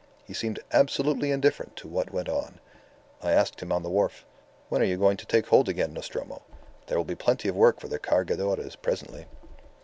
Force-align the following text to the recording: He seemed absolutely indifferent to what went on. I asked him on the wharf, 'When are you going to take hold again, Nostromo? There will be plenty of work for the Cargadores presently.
He 0.25 0.33
seemed 0.33 0.59
absolutely 0.71 1.29
indifferent 1.29 1.75
to 1.75 1.87
what 1.87 2.09
went 2.11 2.27
on. 2.27 2.59
I 3.21 3.33
asked 3.33 3.61
him 3.61 3.71
on 3.71 3.83
the 3.83 3.89
wharf, 3.91 4.25
'When 4.67 4.81
are 4.81 4.85
you 4.85 4.97
going 4.97 5.15
to 5.17 5.27
take 5.27 5.45
hold 5.49 5.69
again, 5.69 5.93
Nostromo? 5.93 6.41
There 6.87 6.97
will 6.97 7.05
be 7.05 7.13
plenty 7.13 7.47
of 7.47 7.55
work 7.55 7.79
for 7.79 7.87
the 7.87 7.99
Cargadores 7.99 8.75
presently. 8.81 9.27